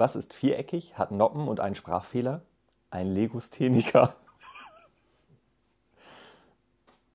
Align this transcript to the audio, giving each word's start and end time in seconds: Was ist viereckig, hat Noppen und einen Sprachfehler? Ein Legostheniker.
Was 0.00 0.16
ist 0.16 0.32
viereckig, 0.32 0.96
hat 0.96 1.10
Noppen 1.10 1.46
und 1.46 1.60
einen 1.60 1.74
Sprachfehler? 1.74 2.40
Ein 2.88 3.08
Legostheniker. 3.08 4.14